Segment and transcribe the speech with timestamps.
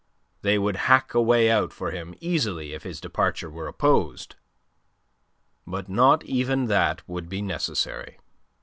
[0.41, 4.35] They would hack a way out for him easily if his departure were opposed.
[5.67, 8.17] But not even that would be necessary.